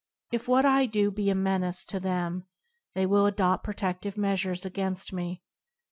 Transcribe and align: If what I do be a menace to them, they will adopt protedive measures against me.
If 0.31 0.47
what 0.47 0.65
I 0.65 0.87
do 0.87 1.11
be 1.11 1.29
a 1.29 1.35
menace 1.35 1.85
to 1.85 1.99
them, 1.99 2.45
they 2.95 3.05
will 3.05 3.27
adopt 3.27 3.63
protedive 3.67 4.17
measures 4.17 4.65
against 4.65 5.13
me. 5.13 5.43